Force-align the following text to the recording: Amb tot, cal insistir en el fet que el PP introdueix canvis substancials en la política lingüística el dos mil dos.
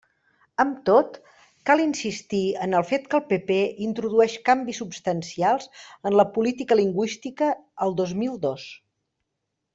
Amb 0.61 0.77
tot, 0.89 1.17
cal 1.69 1.83
insistir 1.83 2.39
en 2.67 2.73
el 2.79 2.85
fet 2.91 3.05
que 3.11 3.19
el 3.19 3.23
PP 3.33 3.59
introdueix 3.89 4.39
canvis 4.49 4.79
substancials 4.85 5.69
en 6.11 6.19
la 6.23 6.27
política 6.39 6.79
lingüística 6.81 7.53
el 7.89 7.95
dos 8.01 8.17
mil 8.25 8.43
dos. 8.49 8.67